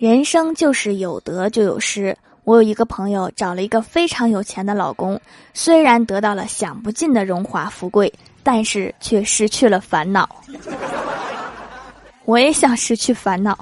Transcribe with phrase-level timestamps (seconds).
[0.00, 2.16] 人生就是有得就有失。
[2.44, 5.20] 我有一个朋友找了一个非常有钱的老公
[5.52, 8.10] 虽然得到了享不尽的荣华富贵
[8.42, 10.26] 但是却失去了烦恼。
[12.24, 13.58] 我也想失去烦恼。